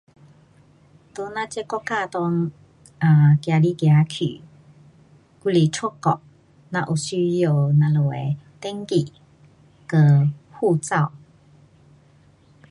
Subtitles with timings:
[1.13, 2.51] 在咱这国家内 um
[3.39, 4.41] 走来走去，
[5.43, 6.19] 还是出国，
[6.71, 9.13] 咱有需要我们的登记
[9.85, 11.13] 跟护照。